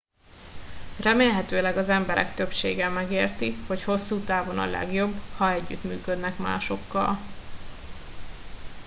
remélhetőleg 0.99 1.77
az 1.77 1.89
emberek 1.89 2.33
többsége 2.33 2.89
megérti 2.89 3.53
hogy 3.67 3.83
hosszú 3.83 4.17
távon 4.19 4.59
a 4.59 4.69
legjobb 4.69 5.13
ha 5.37 5.51
együttműködnek 5.51 6.37
másokkal 6.37 7.17